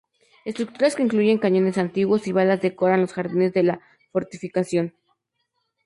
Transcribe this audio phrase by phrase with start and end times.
[0.45, 3.81] Estructuras que incluyen cañones antiguos y balas decoran los jardines de la
[4.11, 4.95] fortificación.